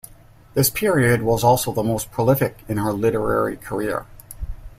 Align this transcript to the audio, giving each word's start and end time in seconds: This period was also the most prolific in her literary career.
This 0.55 0.71
period 0.71 1.21
was 1.21 1.43
also 1.43 1.71
the 1.71 1.83
most 1.83 2.09
prolific 2.09 2.57
in 2.67 2.77
her 2.77 2.91
literary 2.91 3.55
career. 3.55 4.07